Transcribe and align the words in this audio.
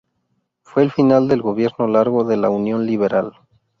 Fue 0.63 0.81
el 0.81 0.91
final 0.91 1.27
del 1.27 1.43
"gobierno 1.43 1.85
largo" 1.85 2.23
de 2.23 2.35
la 2.35 2.49
Unión 2.49 2.87
Liberal. 2.87 3.33